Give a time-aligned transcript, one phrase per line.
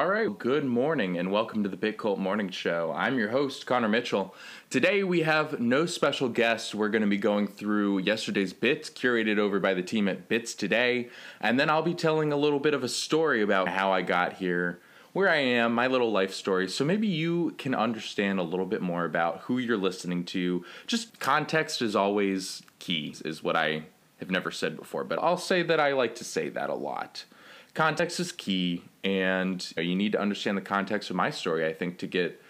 [0.00, 2.90] All right, good morning and welcome to the BitCult Morning Show.
[2.96, 4.34] I'm your host, Connor Mitchell.
[4.70, 6.74] Today we have no special guests.
[6.74, 10.54] We're going to be going through yesterday's bits curated over by the team at Bits
[10.54, 14.00] Today, and then I'll be telling a little bit of a story about how I
[14.00, 14.80] got here,
[15.12, 16.66] where I am, my little life story.
[16.70, 20.64] So maybe you can understand a little bit more about who you're listening to.
[20.86, 23.82] Just context is always key, is what I
[24.18, 27.26] have never said before, but I'll say that I like to say that a lot.
[27.74, 31.98] Context is key, and you need to understand the context of my story, I think,
[31.98, 32.40] to get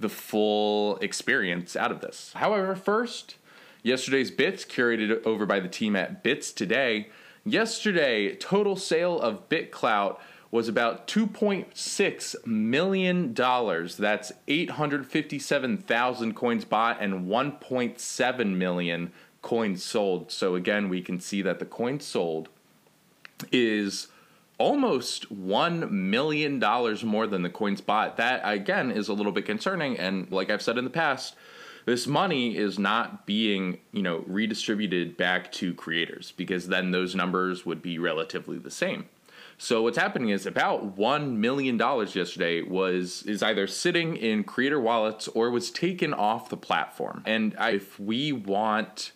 [0.00, 2.32] the full experience out of this.
[2.34, 3.36] However, first,
[3.82, 7.08] yesterday's bits curated over by the team at Bits Today.
[7.44, 10.18] Yesterday, total sale of BitClout
[10.50, 13.34] was about $2.6 million.
[13.34, 19.12] That's 857,000 coins bought and 1.7 million
[19.42, 20.32] coins sold.
[20.32, 22.48] So again, we can see that the coins sold
[23.52, 24.08] is
[24.58, 26.58] almost $1 million
[27.04, 28.16] more than the coins bought.
[28.16, 29.98] That, again, is a little bit concerning.
[29.98, 31.34] And like I've said in the past,
[31.86, 37.66] this money is not being, you know, redistributed back to creators because then those numbers
[37.66, 39.06] would be relatively the same.
[39.58, 44.80] So what's happening is about one million dollars yesterday was is either sitting in creator
[44.80, 47.22] wallets or was taken off the platform.
[47.24, 49.12] And I, if we want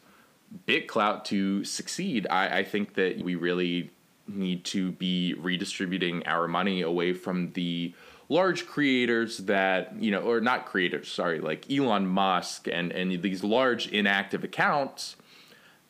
[0.67, 3.91] BitClout to succeed, I, I think that we really
[4.29, 7.95] need to be redistributing our money away from the
[8.29, 13.43] large creators that you know or not creators sorry like elon musk and and these
[13.43, 15.17] large inactive accounts.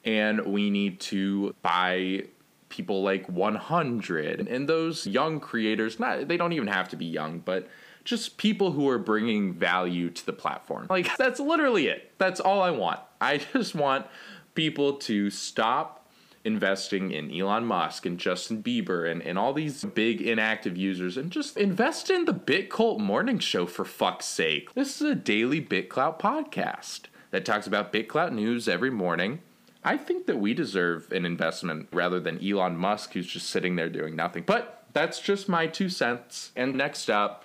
[0.04, 2.24] And we need to buy
[2.68, 7.38] people like 100 and those young creators not they don't even have to be young
[7.38, 7.66] but
[8.04, 10.86] just people who are bringing value to the platform.
[10.88, 12.12] Like that's literally it.
[12.16, 13.00] That's all i want.
[13.20, 14.06] I just want
[14.54, 15.97] people to stop
[16.44, 21.30] investing in Elon Musk and Justin Bieber and, and all these big inactive users and
[21.30, 24.72] just invest in the BitCult Morning Show for fuck's sake.
[24.74, 29.40] This is a daily BitClout podcast that talks about BitClout news every morning.
[29.84, 33.88] I think that we deserve an investment rather than Elon Musk who's just sitting there
[33.88, 34.44] doing nothing.
[34.46, 36.52] But that's just my two cents.
[36.56, 37.44] And next up,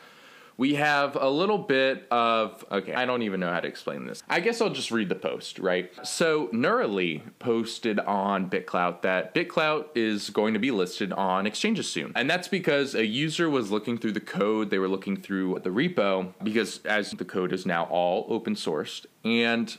[0.57, 2.93] we have a little bit of okay.
[2.93, 4.23] I don't even know how to explain this.
[4.29, 5.91] I guess i'll just read the post right?
[6.05, 12.11] So neurally posted on bitclout that bitclout is going to be listed on exchanges soon.
[12.15, 15.69] And that's because a user was looking through the code they were looking through the
[15.69, 19.77] repo because as the code is now all open sourced and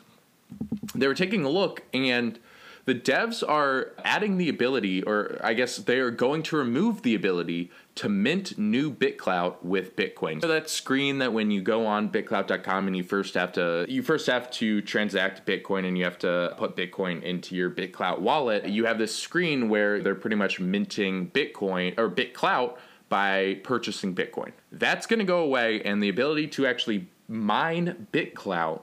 [0.95, 2.39] they were taking a look and
[2.85, 7.15] the devs are adding the ability, or I guess they are going to remove the
[7.15, 10.41] ability to mint new BitClout with Bitcoin.
[10.41, 14.03] So that screen that when you go on bitclout.com and you first have to you
[14.03, 18.69] first have to transact Bitcoin and you have to put Bitcoin into your BitClout wallet,
[18.69, 22.77] you have this screen where they're pretty much minting Bitcoin or BitClout
[23.09, 24.53] by purchasing Bitcoin.
[24.73, 28.83] That's going to go away and the ability to actually mine BitClout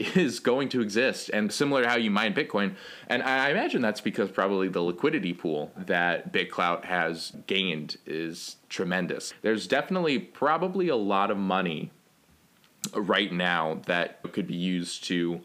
[0.00, 2.74] is going to exist and similar to how you mine bitcoin
[3.08, 9.34] and i imagine that's because probably the liquidity pool that bitclout has gained is tremendous
[9.42, 11.90] there's definitely probably a lot of money
[12.94, 15.40] right now that could be used to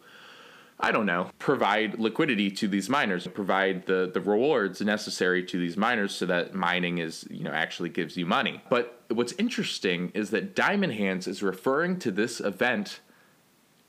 [0.78, 5.78] I don't know, provide liquidity to these miners, provide the, the rewards necessary to these
[5.78, 8.62] miners so that mining is, you know, actually gives you money.
[8.70, 13.00] But what's interesting is that Diamond Hands is referring to this event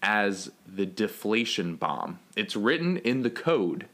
[0.06, 2.20] as the deflation bomb.
[2.36, 3.86] It's written in the code.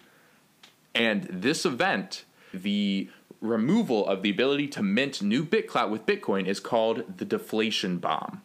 [0.95, 3.09] And this event, the
[3.41, 8.43] removal of the ability to mint new BitClout with Bitcoin, is called the deflation bomb.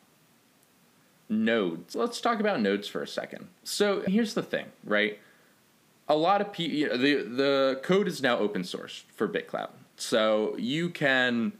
[1.29, 1.93] Nodes.
[1.93, 3.49] Let's talk about nodes for a second.
[3.65, 5.19] So here's the thing, right?
[6.07, 9.71] A lot of people, you know, the the code is now open source for BitClout,
[9.97, 11.51] so you can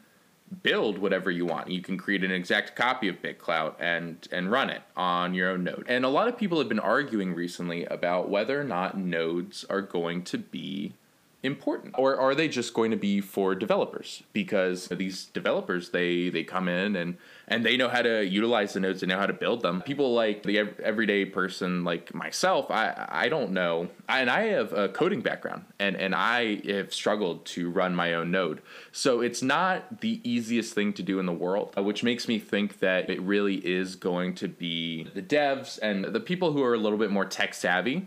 [0.64, 1.70] build whatever you want.
[1.70, 5.64] You can create an exact copy of BitClout and and run it on your own
[5.64, 5.86] node.
[5.88, 9.82] And a lot of people have been arguing recently about whether or not nodes are
[9.82, 10.94] going to be
[11.44, 14.24] important or are they just going to be for developers?
[14.34, 17.18] Because these developers they they come in and
[17.48, 19.82] and they know how to utilize the nodes they know how to build them.
[19.84, 23.88] People like the everyday person like myself i i don't know.
[24.10, 28.32] And i have a coding background and and i have struggled to run my own
[28.32, 28.62] node.
[28.92, 32.40] So it's not the easiest thing to do in the world uh, which makes me
[32.40, 36.74] think that it really is going to be the devs and the people who are
[36.74, 38.06] a little bit more tech savvy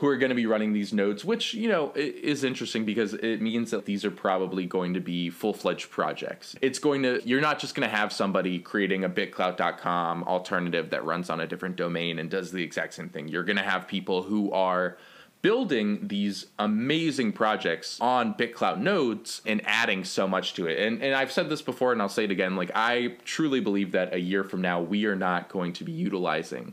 [0.00, 3.42] who are going to be running these nodes, which, you know, is interesting because it
[3.42, 6.56] means that these are probably going to be full fledged projects.
[6.62, 11.04] It's going to, you're not just going to have somebody creating a bitclout.com alternative that
[11.04, 13.28] runs on a different domain and does the exact same thing.
[13.28, 14.96] You're going to have people who are
[15.42, 20.78] building these amazing projects on BitClout nodes and adding so much to it.
[20.78, 23.92] And and I've said this before and I'll say it again, like I truly believe
[23.92, 26.72] that a year from now we are not going to be utilizing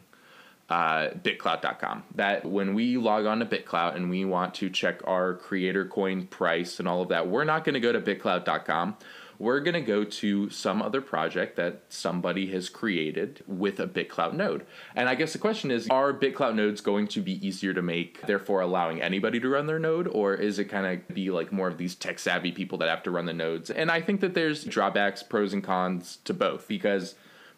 [0.70, 2.04] uh, bitclout.com.
[2.16, 6.28] That when we log on to BitClout and we want to check our creator coin
[6.28, 8.98] price and all of that, we're not going to go to bitclout.com.
[9.40, 14.34] we're going to go to some other project that somebody has created with a BitClout
[14.34, 14.66] node.
[14.96, 18.26] And I guess the question is are BitClout nodes going to be easier to make,
[18.26, 20.08] therefore allowing anybody to run their node?
[20.08, 23.04] Or is it kind of be like more of these tech savvy people that have
[23.04, 23.70] to run the nodes?
[23.70, 27.16] And I think that there's drawbacks, pros, and cons to both because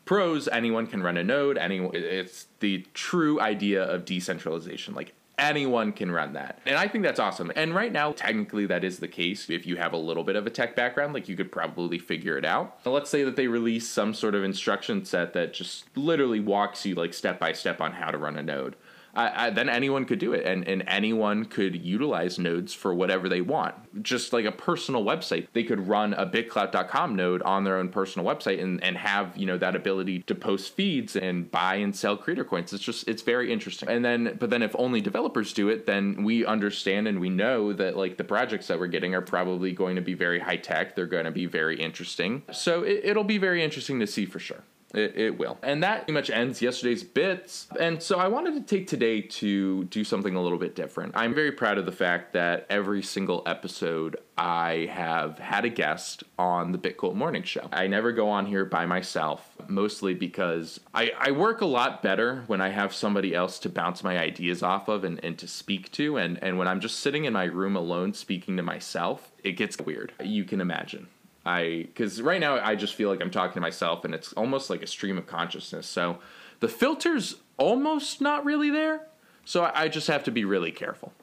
[0.09, 5.93] pros anyone can run a node anyone it's the true idea of decentralization like anyone
[5.93, 6.59] can run that.
[6.65, 7.49] And I think that's awesome.
[7.55, 9.49] And right now, technically, that is the case.
[9.49, 12.37] If you have a little bit of a tech background, like you could probably figure
[12.37, 12.79] it out.
[12.85, 16.93] let's say that they release some sort of instruction set that just literally walks you
[16.93, 18.75] like step by step on how to run a node
[19.19, 23.27] I, I, then anyone could do it and, and anyone could utilize nodes for whatever
[23.27, 23.75] they want.
[24.01, 28.25] Just like a personal website they could run a BitClout.com node on their own personal
[28.25, 32.15] website and, and have you know that ability to post feeds and buy and sell
[32.15, 32.71] creator coins.
[32.71, 33.89] It's just it's very interesting.
[33.89, 37.73] And then but then if only developers do it then we understand and we know
[37.73, 40.95] that like the projects that we're getting are probably going to be very high tech.
[40.95, 42.43] They're going to be very interesting.
[42.51, 44.63] So it, it'll be very interesting to see for sure
[44.93, 45.57] it, it, will.
[45.61, 47.67] And that pretty much ends yesterday's bits.
[47.79, 51.13] And so I wanted to take today to do something a little bit different.
[51.15, 56.23] I'm very proud of the fact that every single episode I have had a guest
[56.37, 57.67] on the BitCult Morning Show.
[57.71, 62.43] I never go on here by myself, mostly because I, I work a lot better
[62.47, 65.91] when I have somebody else to bounce my ideas off of and, and to speak
[65.93, 66.17] to.
[66.17, 69.77] And, and when I'm just sitting in my room alone speaking to myself, it gets
[69.77, 70.13] weird.
[70.23, 71.07] You can imagine.
[71.45, 74.69] I because right now I just feel like I'm talking to myself, and it's almost
[74.69, 75.87] like a stream of consciousness.
[75.87, 76.19] So
[76.59, 79.07] the filter's almost not really there.
[79.45, 81.13] So I, I just have to be really careful.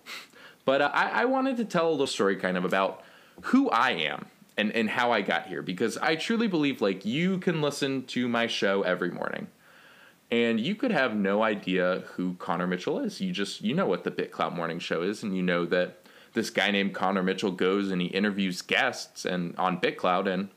[0.64, 3.04] But uh, I, I wanted to tell a little story kind of about
[3.42, 4.26] who I am
[4.56, 8.26] and, and how I got here because I truly believe like you can listen to
[8.26, 9.46] my show every morning
[10.30, 13.20] and you could have no idea who Connor Mitchell is.
[13.20, 16.02] You just you know what the BitClout Morning Show is, and you know that
[16.36, 20.50] this guy named Connor Mitchell goes and he interviews guests and on BitClout and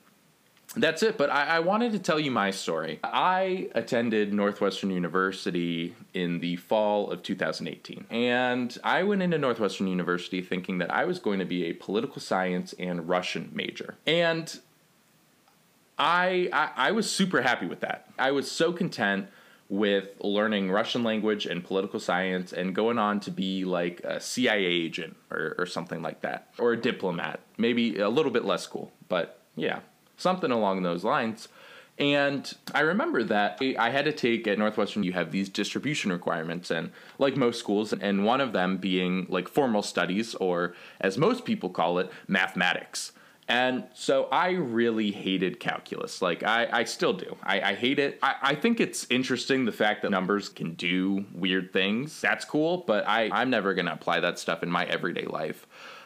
[0.76, 1.18] that's it.
[1.18, 3.00] But I, I, wanted to tell you my story.
[3.04, 8.06] I attended Northwestern University in the fall of 2018.
[8.12, 12.22] And I went into Northwestern University thinking that I was going to be a political
[12.22, 13.96] science and Russian major.
[14.06, 14.60] And
[15.98, 18.08] I, I, I was super happy with that.
[18.20, 19.28] I was so content
[19.70, 24.66] with learning Russian language and political science and going on to be like a CIA
[24.66, 27.40] agent or, or something like that, or a diplomat.
[27.58, 29.82] Maybe a little bit less cool, but yeah,
[30.18, 31.48] something along those lines.
[32.00, 36.72] And I remember that I had to take at Northwestern, you have these distribution requirements,
[36.72, 41.44] and like most schools, and one of them being like formal studies, or as most
[41.44, 43.12] people call it, mathematics.
[43.50, 46.22] And so I really hated calculus.
[46.22, 47.36] Like, I, I still do.
[47.42, 48.20] I, I hate it.
[48.22, 52.22] I, I think it's interesting the fact that numbers can do weird things.
[52.22, 55.66] That's cool, but I, I'm never going to apply that stuff in my everyday life.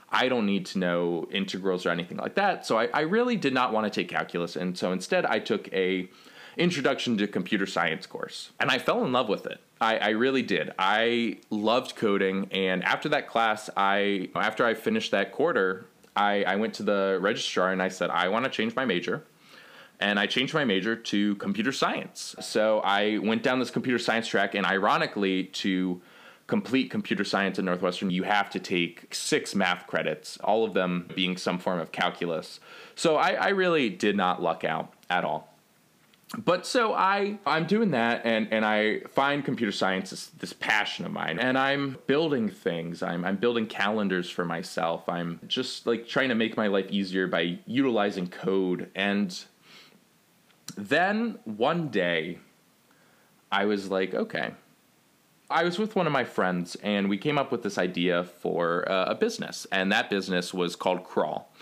[0.10, 2.66] I don't need to know integrals or anything like that.
[2.66, 4.56] So I, I really did not want to take calculus.
[4.56, 6.10] And so instead, I took a
[6.56, 10.44] introduction to computer science course and i fell in love with it I, I, really
[10.44, 16.44] did i loved coding and after that class i after i finished that quarter I,
[16.44, 19.24] I went to the registrar and I said, I want to change my major.
[20.00, 22.36] And I changed my major to computer science.
[22.42, 26.02] So I went down this computer science track, and ironically, to
[26.48, 31.10] complete computer science at Northwestern, you have to take six math credits, all of them
[31.16, 32.60] being some form of calculus.
[32.96, 35.53] So I, I really did not luck out at all
[36.38, 41.06] but so I I'm doing that and and I find computer science is this passion
[41.06, 43.04] of mine and I'm building things.
[43.04, 45.08] I'm I'm building calendars for myself.
[45.08, 49.44] I'm just like trying to make my life easier by utilizing code and
[50.76, 52.40] then one day
[53.52, 54.54] I was like, okay.
[55.50, 58.90] I was with one of my friends and we came up with this idea for
[58.92, 61.54] uh, a business and that business was called Crawl.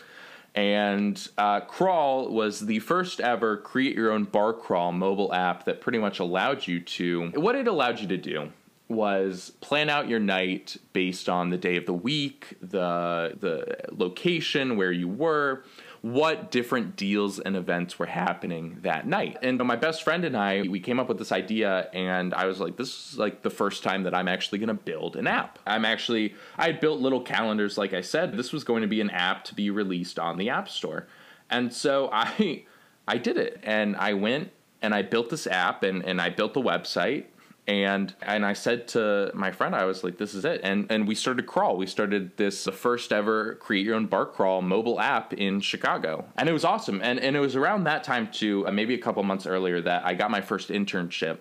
[0.53, 5.79] And uh, Crawl was the first ever create your own bar crawl mobile app that
[5.79, 7.31] pretty much allowed you to.
[7.35, 8.51] What it allowed you to do
[8.89, 14.75] was plan out your night based on the day of the week, the the location
[14.75, 15.63] where you were,
[16.01, 19.37] what different deals and events were happening that night.
[19.43, 22.59] And my best friend and I, we came up with this idea, and I was
[22.59, 25.59] like, this is like the first time that I'm actually going to build an app.
[25.67, 28.35] I'm actually, I had built little calendars, like I said.
[28.35, 31.07] This was going to be an app to be released on the App Store.
[31.51, 32.65] And so I,
[33.07, 34.51] I did it, and I went
[34.83, 37.25] and I built this app, and, and I built the website
[37.67, 41.07] and and I said to my friend, I was like, "This is it." And and
[41.07, 41.77] we started crawl.
[41.77, 46.25] We started this the first ever create your own bark crawl mobile app in Chicago,
[46.37, 47.01] and it was awesome.
[47.03, 50.05] And and it was around that time too, uh, maybe a couple months earlier, that
[50.05, 51.37] I got my first internship,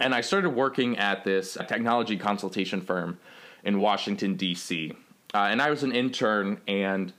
[0.00, 3.18] and I started working at this technology consultation firm
[3.62, 4.92] in Washington D.C.
[5.32, 7.12] Uh, and I was an intern and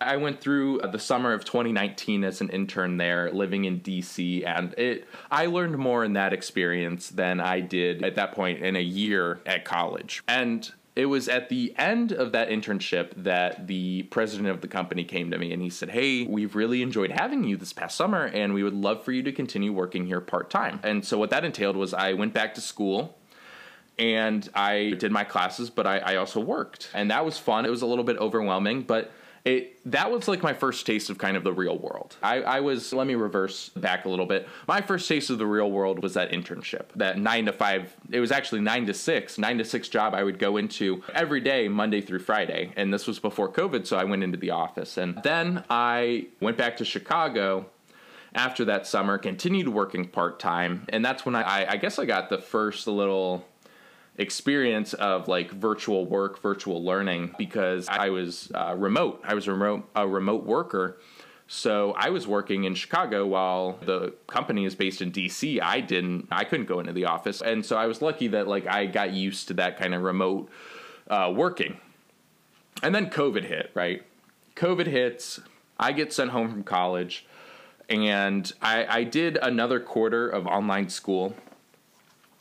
[0.00, 4.46] I went through uh, the summer of 2019 as an intern there, living in DC,
[4.46, 8.76] and it I learned more in that experience than I did at that point in
[8.76, 10.22] a year at college.
[10.26, 15.04] And it was at the end of that internship that the president of the company
[15.04, 18.24] came to me and he said, Hey, we've really enjoyed having you this past summer
[18.26, 20.80] and we would love for you to continue working here part time.
[20.82, 23.18] And so, what that entailed was I went back to school
[23.98, 26.90] and I did my classes, but I, I also worked.
[26.94, 27.66] And that was fun.
[27.66, 29.12] It was a little bit overwhelming, but
[29.44, 32.16] it that was like my first taste of kind of the real world.
[32.22, 34.48] I, I was let me reverse back a little bit.
[34.68, 37.94] My first taste of the real world was that internship, that nine to five.
[38.10, 41.40] It was actually nine to six, nine to six job I would go into every
[41.40, 44.96] day, Monday through Friday, and this was before COVID, so I went into the office,
[44.96, 47.66] and then I went back to Chicago
[48.34, 52.28] after that summer, continued working part time, and that's when I, I guess I got
[52.28, 53.44] the first little
[54.20, 59.22] experience of like virtual work, virtual learning because I was uh, remote.
[59.24, 61.00] I was a remote a remote worker.
[61.48, 65.60] So I was working in Chicago while the company is based in DC.
[65.60, 67.40] I didn't I couldn't go into the office.
[67.40, 70.50] And so I was lucky that like I got used to that kind of remote
[71.08, 71.80] uh, working.
[72.82, 74.02] And then COVID hit, right?
[74.54, 75.40] COVID hits.
[75.78, 77.26] I get sent home from college
[77.88, 81.34] and I, I did another quarter of online school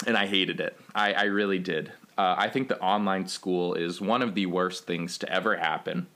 [0.07, 0.79] and I hated it.
[0.95, 1.91] I, I really did.
[2.17, 6.07] Uh, I think the online school is one of the worst things to ever happen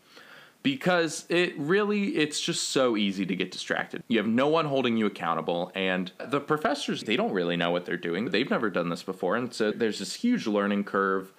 [0.64, 4.04] because it really it's just so easy to get distracted.
[4.08, 7.86] You have no one holding you accountable and the professors they don't really know what
[7.86, 8.30] they're doing.
[8.30, 11.34] They've never done this before and so there's this huge learning curve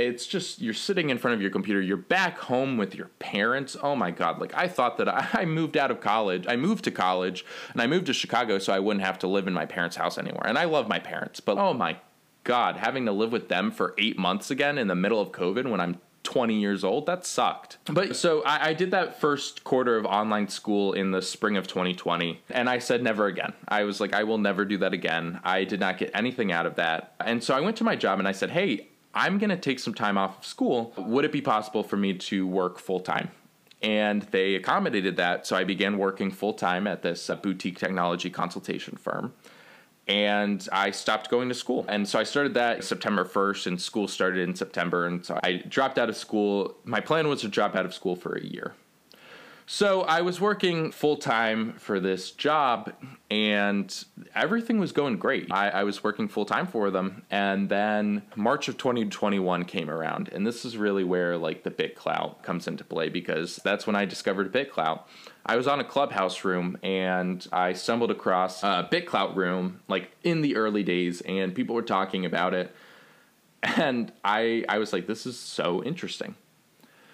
[0.00, 3.76] it's just you're sitting in front of your computer you're back home with your parents
[3.82, 6.90] oh my god like i thought that i moved out of college i moved to
[6.90, 9.96] college and i moved to chicago so i wouldn't have to live in my parents
[9.96, 11.96] house anymore and i love my parents but oh my
[12.44, 15.68] god having to live with them for eight months again in the middle of covid
[15.68, 17.06] when i'm 20 years old.
[17.06, 17.78] That sucked.
[17.86, 21.66] But so I, I, did that first quarter of online school in the spring of
[21.66, 23.52] 2020, and I said never again.
[23.66, 25.40] I was like, I will never do that again.
[25.44, 27.14] I did not get anything out of that.
[27.20, 29.78] And so I went to my job and I said, Hey, I'm going to take
[29.78, 30.92] some time off of school.
[30.96, 33.30] Would it be possible for me to work full time?
[33.82, 35.46] And they accommodated that.
[35.46, 39.32] So I began working full time at this uh, boutique technology consultation firm.
[40.06, 41.84] And I stopped going to school.
[41.88, 45.06] And so I started that September 1st, and school started in September.
[45.06, 46.76] And so I dropped out of school.
[46.84, 48.74] My plan was to drop out of school for a year.
[49.72, 52.92] So I was working full time for this job
[53.30, 55.46] and everything was going great.
[55.52, 57.22] I, I was working full time for them.
[57.30, 60.28] And then March of 2021 came around.
[60.30, 64.06] And this is really where like the BitClout comes into play because that's when I
[64.06, 65.02] discovered BitClout.
[65.46, 70.40] I was on a clubhouse room and I stumbled across a BitClout room like in
[70.40, 72.74] the early days and people were talking about it.
[73.62, 76.34] And I, I was like, this is so interesting.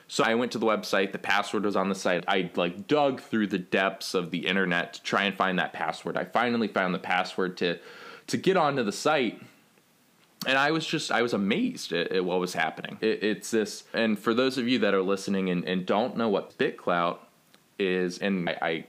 [0.08, 2.24] So I went to the website, the password was on the site.
[2.28, 6.16] I like dug through the depths of the internet to try and find that password.
[6.16, 7.78] I finally found the password to
[8.28, 9.40] to get onto the site.
[10.46, 12.98] And I was just I was amazed at, at what was happening.
[13.00, 16.28] It, it's this and for those of you that are listening and, and don't know
[16.28, 17.18] what BitClout
[17.78, 18.84] is, and I, I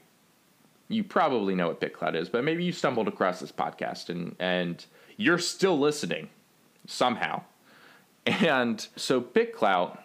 [0.88, 4.86] you probably know what BitClout is, but maybe you stumbled across this podcast and and
[5.18, 6.30] you're still listening
[6.86, 7.42] somehow.
[8.28, 10.00] And so BitClout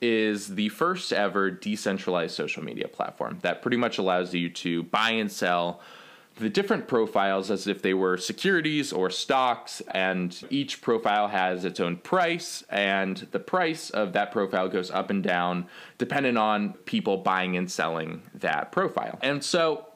[0.00, 5.10] is the first ever decentralized social media platform that pretty much allows you to buy
[5.10, 5.80] and sell
[6.38, 11.80] the different profiles as if they were securities or stocks, and each profile has its
[11.80, 15.66] own price, and the price of that profile goes up and down
[15.98, 19.18] depending on people buying and selling that profile.
[19.22, 19.86] And so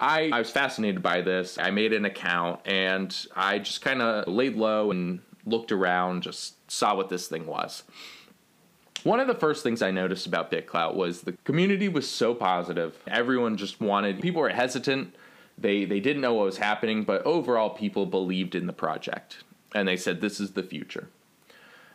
[0.00, 1.58] I, I was fascinated by this.
[1.58, 6.70] I made an account and I just kind of laid low and looked around, just
[6.70, 7.82] saw what this thing was.
[9.04, 12.96] One of the first things I noticed about BitClout was the community was so positive.
[13.08, 15.14] Everyone just wanted, people were hesitant.
[15.58, 19.42] They, they didn't know what was happening, but overall, people believed in the project.
[19.74, 21.08] And they said, this is the future.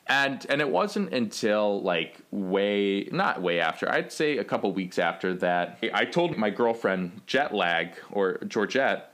[0.08, 5.00] And, and it wasn't until like way, not way after, I'd say a couple weeks
[5.00, 9.14] after that, I told my girlfriend Jetlag or Georgette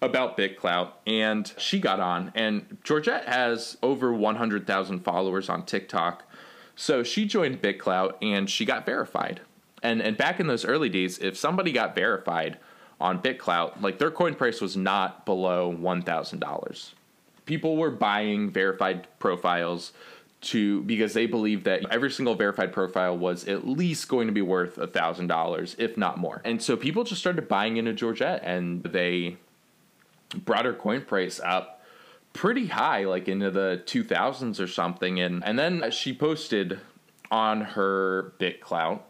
[0.00, 2.32] about BitClout, and she got on.
[2.34, 6.24] And Georgette has over 100,000 followers on TikTok
[6.76, 9.40] so she joined BitClout and she got verified.
[9.82, 12.58] And and back in those early days, if somebody got verified
[13.00, 16.94] on BitClout, like their coin price was not below one thousand dollars.
[17.46, 19.92] people were buying verified profiles
[20.40, 24.42] to because they believed that every single verified profile was at least going to be
[24.42, 26.40] worth a thousand dollars, if not more.
[26.44, 29.36] And so people just started buying into Georgette, and they
[30.44, 31.81] brought her coin price up
[32.32, 35.20] pretty high, like into the two thousands or something.
[35.20, 36.80] And and then she posted
[37.30, 39.00] on her BitClout,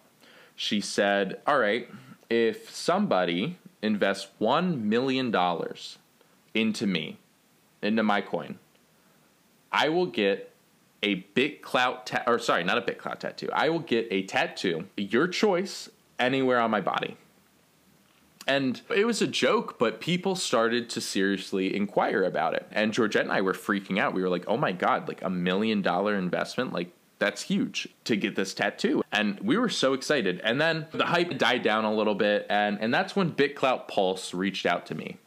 [0.55, 1.89] she said, "All right,
[2.31, 5.99] if somebody invests one million dollars
[6.55, 7.19] into me,
[7.81, 8.59] into my coin,
[9.71, 10.49] I will get."
[11.03, 13.49] a BitClout ta- or sorry, not a BitClout tattoo.
[13.53, 15.89] I will get a tattoo, your choice,
[16.19, 17.17] anywhere on my body.
[18.47, 22.67] And it was a joke, but people started to seriously inquire about it.
[22.73, 24.15] And Georgette and I were freaking out.
[24.15, 26.73] We were like, oh my God, like a million dollar investment?
[26.73, 29.05] Like, that's huge to get this tattoo.
[29.13, 30.41] And we were so excited.
[30.43, 32.47] And then the hype died down a little bit.
[32.51, 35.19] And, and that's when BitClout Pulse reached out to me.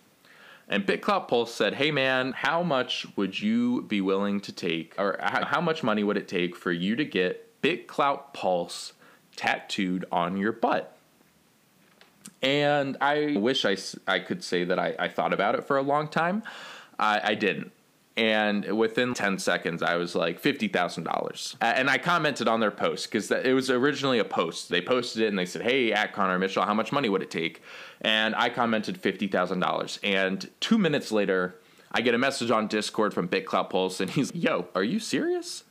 [0.67, 5.17] And BitClout Pulse said, hey man, how much would you be willing to take, or
[5.21, 8.91] how much money would it take for you to get BitClout Pulse
[9.37, 10.94] tattooed on your butt?
[12.41, 13.77] And I wish I,
[14.07, 16.43] I could say that I, I thought about it for a long time.
[16.99, 17.71] I, I didn't.
[18.17, 21.55] And within 10 seconds, I was like $50,000.
[21.59, 24.69] And I commented on their post because it was originally a post.
[24.69, 27.29] They posted it and they said, Hey, at Connor Mitchell, how much money would it
[27.31, 27.61] take?
[28.01, 29.99] And I commented $50,000.
[30.03, 31.55] And two minutes later,
[31.91, 35.65] I get a message on Discord from BitClout Pulse and he's, Yo, are you serious?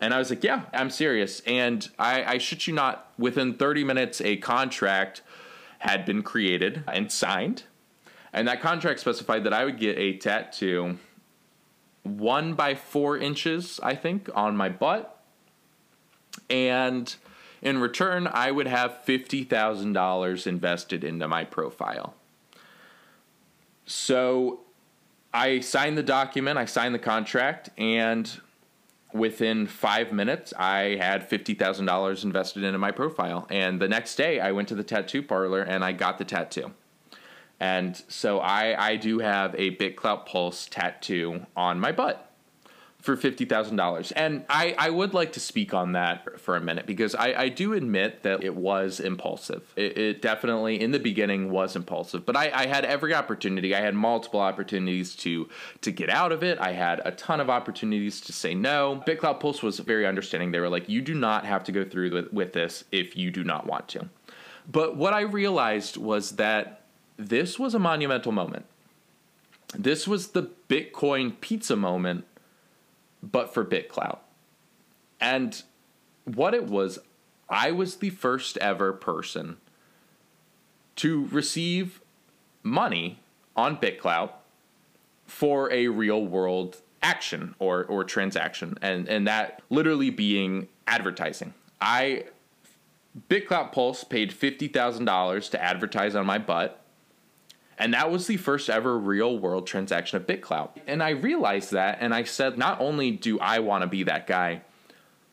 [0.00, 1.40] And I was like, Yeah, I'm serious.
[1.46, 5.22] And I, I shit you not, within 30 minutes, a contract
[5.80, 7.64] had been created and signed.
[8.32, 10.98] And that contract specified that I would get a tattoo
[12.02, 15.18] one by four inches, I think, on my butt.
[16.48, 17.14] And
[17.62, 22.14] in return, I would have $50,000 invested into my profile.
[23.86, 24.60] So
[25.34, 28.40] I signed the document, I signed the contract, and
[29.12, 33.46] within five minutes, I had $50,000 invested into my profile.
[33.50, 36.72] And the next day, I went to the tattoo parlor and I got the tattoo.
[37.58, 42.29] And so I, I do have a BitClout Pulse tattoo on my butt
[43.00, 44.12] for $50,000.
[44.14, 47.48] And I, I would like to speak on that for a minute because I, I
[47.48, 49.72] do admit that it was impulsive.
[49.74, 52.26] It, it definitely, in the beginning, was impulsive.
[52.26, 53.74] But I, I had every opportunity.
[53.74, 55.48] I had multiple opportunities to,
[55.80, 56.58] to get out of it.
[56.58, 59.02] I had a ton of opportunities to say no.
[59.06, 60.50] BitClout Pulse was very understanding.
[60.50, 63.30] They were like, you do not have to go through with, with this if you
[63.30, 64.08] do not want to.
[64.70, 66.82] But what I realized was that
[67.16, 68.66] this was a monumental moment.
[69.74, 72.24] This was the Bitcoin pizza moment
[73.22, 74.18] but for BitClout.
[75.20, 75.62] And
[76.24, 76.98] what it was,
[77.48, 79.58] I was the first ever person
[80.96, 82.00] to receive
[82.62, 83.20] money
[83.56, 84.32] on BitClout
[85.26, 91.54] for a real world action or, or transaction, and, and that literally being advertising.
[91.80, 92.24] I
[93.28, 96.79] BitClout Pulse paid $50,000 to advertise on my butt
[97.80, 100.68] and that was the first ever real world transaction of BitClout.
[100.86, 104.26] And I realized that and I said, not only do I want to be that
[104.26, 104.60] guy,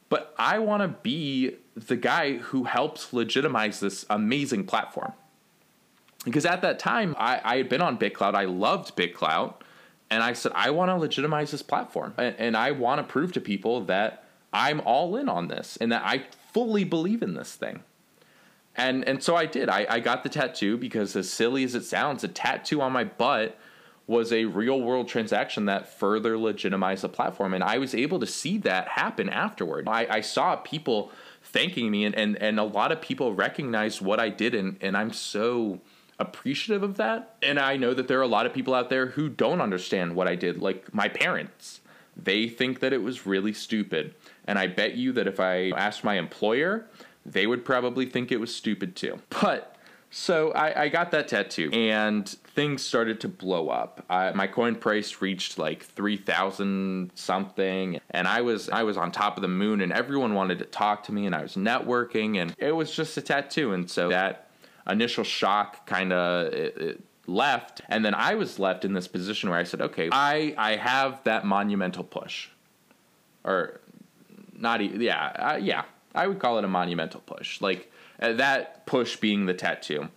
[0.08, 5.12] but I want to be the guy who helps legitimize this amazing platform.
[6.24, 9.56] Because at that time, I, I had been on BitClout, I loved BitClout,
[10.10, 12.14] and I said, I want to legitimize this platform.
[12.18, 15.92] And, and I want to prove to people that I'm all in on this and
[15.92, 17.84] that I fully believe in this thing.
[18.78, 19.70] And and so I did.
[19.70, 23.04] I, I got the tattoo because as silly as it sounds, a tattoo on my
[23.04, 23.58] butt
[24.08, 27.54] was a real world transaction that further legitimized the platform.
[27.54, 29.90] And I was able to see that happen afterward.
[29.90, 31.12] I, I saw people
[31.44, 34.96] thanking me and, and, and a lot of people recognized what I did and, and
[34.96, 35.82] I'm so
[36.20, 37.36] appreciative of that.
[37.44, 40.16] And I know that there are a lot of people out there who don't understand
[40.16, 41.82] what I did, like my parents.
[42.16, 44.16] They think that it was really stupid.
[44.46, 46.88] And I bet you that if I asked my employer,
[47.28, 49.20] they would probably think it was stupid too.
[49.42, 49.76] But
[50.10, 54.06] so I, I got that tattoo and things started to blow up.
[54.10, 59.38] I, my coin price reached like 3000 something and I was I was on top
[59.38, 62.56] of the moon and everyone wanted to talk to me and I was networking and
[62.58, 64.50] it was just a tattoo and so that
[64.90, 69.63] initial shock kind of left and then I was left in this position where I
[69.63, 72.50] said, "Okay, I I have that monumental push."
[73.44, 73.82] Or
[74.58, 75.84] not yeah, uh, yeah,
[76.15, 77.62] I would call it a monumental push.
[77.62, 77.91] Like
[78.22, 80.10] uh, that push being the tattoo.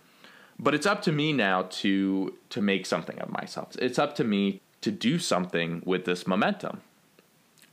[0.59, 3.75] But it's up to me now to to make something of myself.
[3.79, 6.81] It's up to me to do something with this momentum.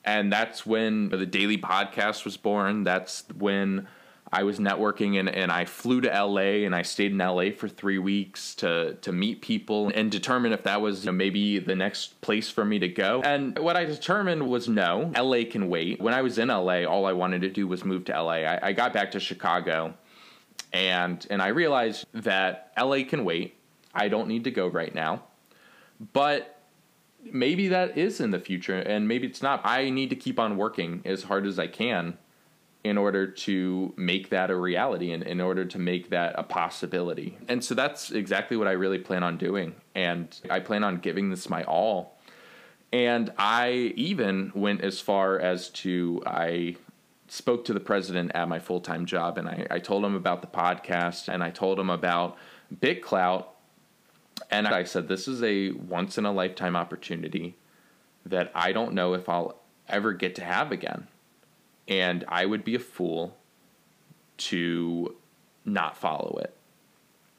[0.05, 2.85] And that's when the daily podcast was born.
[2.85, 3.89] That's when
[4.31, 7.69] I was networking and, and I flew to LA and I stayed in LA for
[7.69, 11.75] three weeks to, to meet people and determine if that was you know, maybe the
[11.75, 13.23] next place for me to go.
[13.23, 16.01] And what I determined was no, LA can wait.
[16.01, 18.33] When I was in LA, all I wanted to do was move to LA.
[18.33, 19.95] I, I got back to Chicago
[20.73, 23.57] and and I realized that LA can wait.
[23.95, 25.23] I don't need to go right now.
[26.13, 26.61] But
[27.25, 29.63] maybe that is in the future and maybe it's not.
[29.65, 32.19] I need to keep on working as hard as I can
[32.89, 37.37] in order to make that a reality and in order to make that a possibility.
[37.47, 39.75] And so that's exactly what I really plan on doing.
[39.95, 42.19] And I plan on giving this my all.
[42.91, 46.77] And I even went as far as to I
[47.29, 50.41] spoke to the president at my full time job and I, I told him about
[50.41, 52.39] the podcast and I told him about
[52.75, 53.49] BitClout.
[54.51, 57.57] And I said, This is a once in a lifetime opportunity
[58.25, 61.09] that I don't know if I'll ever get to have again
[61.89, 63.37] and I would be a fool
[64.37, 65.17] to
[65.65, 66.55] not follow it.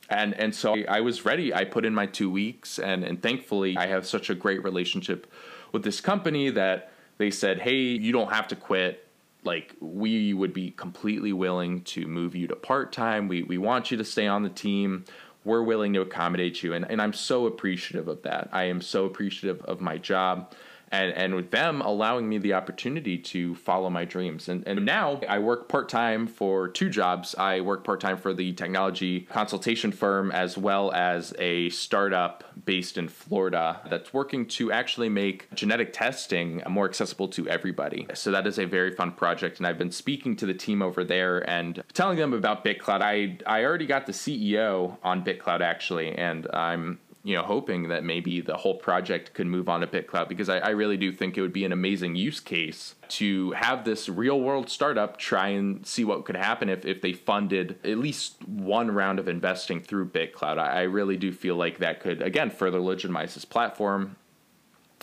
[0.10, 1.54] And and so I was ready.
[1.54, 5.32] I put in my two weeks, and and thankfully I have such a great relationship
[5.72, 9.06] with this company that they said, "Hey, you don't have to quit.
[9.44, 13.28] Like we would be completely willing to move you to part time.
[13.28, 15.06] We we want you to stay on the team."
[15.46, 16.74] We're willing to accommodate you.
[16.74, 18.50] And, and I'm so appreciative of that.
[18.52, 20.54] I am so appreciative of my job
[20.92, 24.50] and and with them allowing me the opportunity to follow my dreams.
[24.50, 27.36] And and now I work part time for two jobs.
[27.36, 32.98] I work part time for the technology consultation firm as well as a startup based
[32.98, 38.08] in Florida that's working to actually make genetic testing more accessible to everybody.
[38.14, 41.04] So that is a very fun project, and I've been speaking to the team over
[41.04, 43.02] there and telling them about BitClout.
[43.02, 48.04] I I already got the CEO on BitClout actually, and I'm you know hoping that
[48.04, 51.38] maybe the whole project could move on to BitClout because I, I, really do think
[51.38, 55.86] it would be an amazing use case to have this real world startup try and
[55.86, 60.10] see what could happen if, if they funded at least one round of investing through
[60.10, 60.58] BitClout.
[60.58, 64.16] I, I really do feel like that could again further legitimize this platform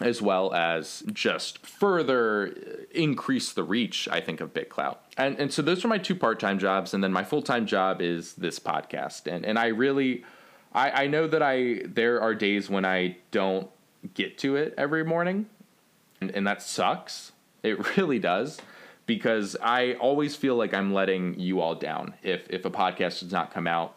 [0.00, 4.98] as well as just further uh, increase the reach, I think, of BitClout.
[5.16, 8.34] And and so those are my two part-time jobs, and then my full-time job is
[8.34, 9.26] this podcast.
[9.30, 10.24] And and I really
[10.76, 13.68] I, I know that I there are days when I don't
[14.14, 15.46] get to it every morning,
[16.20, 17.32] and, and that sucks.
[17.62, 18.60] It really does
[19.06, 23.32] because I always feel like I'm letting you all down if if a podcast does
[23.32, 23.96] not come out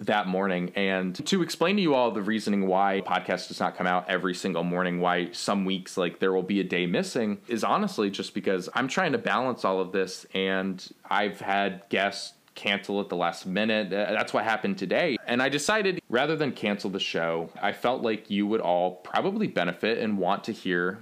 [0.00, 0.72] that morning.
[0.74, 4.34] And to explain to you all the reasoning why podcast does not come out every
[4.34, 8.34] single morning, why some weeks like there will be a day missing is honestly just
[8.34, 13.16] because I'm trying to balance all of this and I've had guests cancel at the
[13.16, 13.90] last minute.
[13.90, 15.16] That's what happened today.
[15.26, 19.46] And I decided rather than cancel the show, I felt like you would all probably
[19.46, 20.98] benefit and want to hear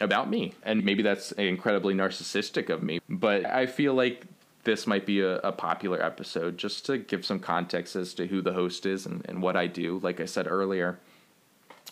[0.00, 0.54] about me.
[0.62, 4.24] And maybe that's incredibly narcissistic of me, but I feel like
[4.64, 8.40] this might be a, a, popular episode just to give some context as to who
[8.40, 11.00] the host is and, and what I do, like I said earlier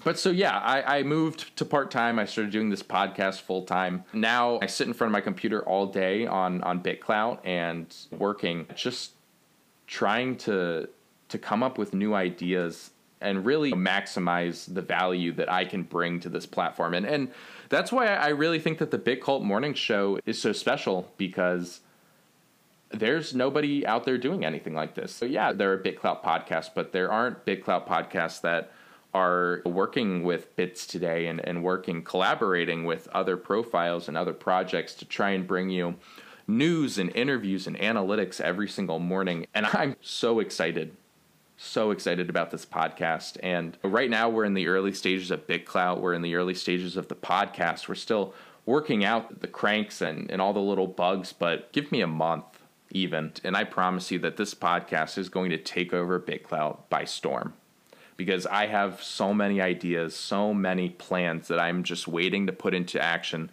[0.04, 2.18] but so yeah, I, I moved to part time.
[2.18, 4.04] I started doing this podcast full time.
[4.12, 8.66] Now I sit in front of my computer all day on on BitClout and working,
[8.74, 9.12] just
[9.86, 10.88] trying to
[11.28, 16.20] to come up with new ideas and really maximize the value that I can bring
[16.20, 16.94] to this platform.
[16.94, 17.30] And and
[17.68, 21.80] that's why I really think that the BitCult Morning Show is so special because
[22.90, 25.14] there's nobody out there doing anything like this.
[25.14, 28.72] So yeah, there are BitClout podcasts, but there aren't BitClout podcasts that
[29.12, 34.94] are working with bits today and, and working collaborating with other profiles and other projects
[34.94, 35.94] to try and bring you
[36.46, 39.46] news and interviews and analytics every single morning.
[39.54, 40.96] And i'm so excited
[41.62, 43.36] so excited about this podcast.
[43.42, 46.00] And right now we're in the early stages of BitClout.
[46.00, 47.86] We're in the early stages of the podcast.
[47.86, 48.32] We're still
[48.64, 52.44] working out the cranks and, and all the little bugs but give me a month
[52.92, 53.32] even.
[53.44, 57.52] And i promise you that this podcast is going to take over BitClout by storm
[58.20, 62.74] because I have so many ideas, so many plans that I'm just waiting to put
[62.74, 63.50] into action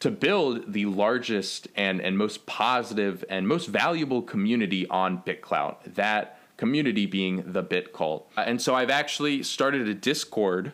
[0.00, 5.94] to build the largest and, and most positive and most valuable community on BitClout.
[5.94, 8.28] That community being the Bit Cult.
[8.36, 10.72] And so I've actually started a Discord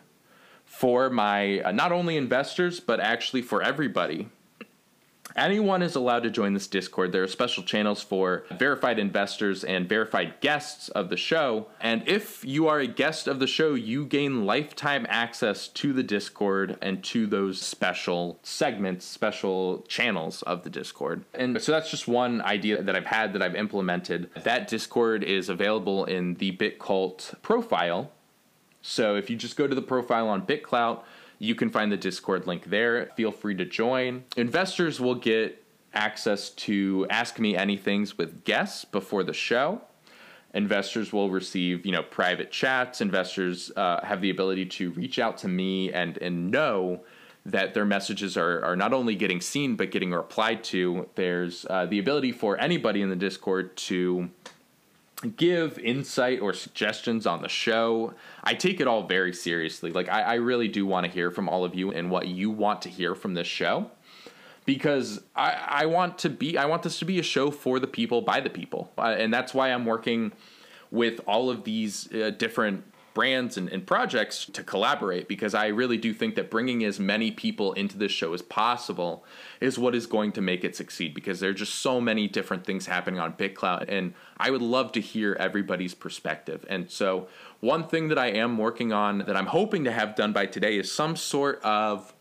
[0.65, 4.29] for my uh, not only investors, but actually for everybody
[5.37, 7.11] Anyone is allowed to join this Discord.
[7.11, 11.67] There are special channels for verified investors and verified guests of the show.
[11.79, 16.01] And if you are a guest of the show, you gain lifetime access to the
[16.01, 21.23] Discord and to those special segments, special channels of the Discord.
[21.35, 24.31] And so that's just one idea that I've had that I've implemented.
[24.43, 28.09] That Discord is available in the BitCult profile.
[28.81, 31.03] So if you just go to the profile on BitClout,
[31.39, 33.11] you can find the Discord link there.
[33.15, 34.23] Feel free to join.
[34.35, 39.81] Investors will get access to ask me anythings with guests before the show.
[40.53, 43.01] Investors will receive, you know, private chats.
[43.01, 47.03] Investors uh, have the ability to reach out to me and and know
[47.45, 51.07] that their messages are, are not only getting seen but getting replied to.
[51.15, 54.29] There's uh, the ability for anybody in the Discord to
[55.35, 58.13] give insight or suggestions on the show.
[58.43, 59.91] I take it all very seriously.
[59.91, 62.51] Like, I, I really do want to hear from all of you and what you
[62.51, 63.89] want to hear from this show.
[64.65, 67.87] Because I, I want to be, I want this to be a show for the
[67.87, 70.33] people by the people, uh, and that's why I'm working
[70.91, 72.83] with all of these uh, different
[73.17, 77.31] brands and, and, projects to collaborate because I really do think that bringing as many
[77.31, 79.25] people into this show as possible
[79.59, 82.63] is what is going to make it succeed because there are just so many different
[82.63, 86.63] things happening on BitClout and I would love to hear everybody's perspective.
[86.69, 87.27] And so,
[87.59, 90.77] one thing that I am working on that I'm hoping to have done by today
[90.77, 92.13] is some sort of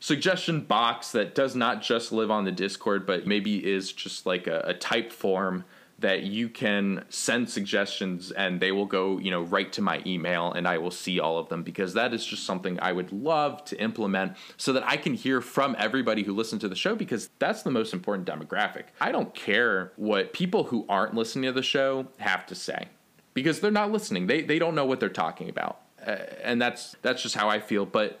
[0.00, 4.48] suggestion box that does not just live on the Discord, but maybe is just like
[4.48, 5.64] a, a type form
[5.98, 10.52] that you can send suggestions and they will go, you know, right to my email
[10.52, 13.64] and I will see all of them because that is just something I would love
[13.66, 17.30] to implement so that I can hear from everybody who listens to the show because
[17.38, 18.84] that's the most important demographic.
[19.00, 22.88] I don't care what people who aren't listening to the show have to say
[23.32, 24.26] because they're not listening.
[24.26, 25.80] They they don't know what they're talking about.
[26.06, 28.20] Uh, and that's that's just how I feel, but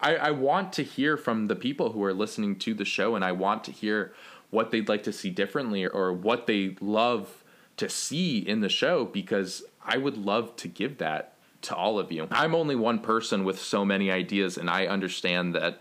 [0.00, 3.24] I, I want to hear from the people who are listening to the show and
[3.24, 4.12] I want to hear
[4.50, 7.44] what they'd like to see differently or what they love
[7.76, 12.12] to see in the show because I would love to give that to all of
[12.12, 12.28] you.
[12.30, 15.80] I'm only one person with so many ideas, and I understand that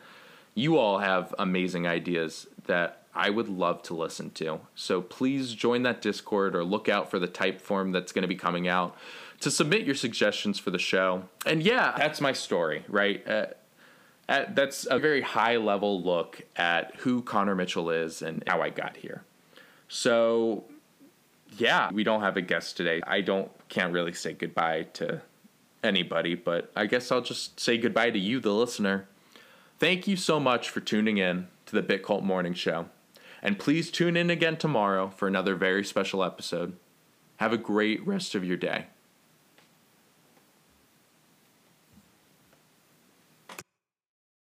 [0.54, 4.60] you all have amazing ideas that I would love to listen to.
[4.76, 8.28] So please join that Discord or look out for the type form that's going to
[8.28, 8.96] be coming out
[9.42, 11.24] to submit your suggestions for the show.
[11.46, 13.28] And yeah, that's my story, right?
[13.28, 13.46] Uh,
[14.30, 18.70] at, that's a very high level look at who Connor Mitchell is and how I
[18.70, 19.24] got here.
[19.88, 20.66] So,
[21.58, 23.02] yeah, we don't have a guest today.
[23.08, 25.22] I don't can't really say goodbye to
[25.84, 29.08] anybody, but I guess I'll just say goodbye to you, the listener.
[29.80, 32.88] Thank you so much for tuning in to the Bit Cult Morning Show.
[33.42, 36.76] And please tune in again tomorrow for another very special episode.
[37.38, 38.88] Have a great rest of your day.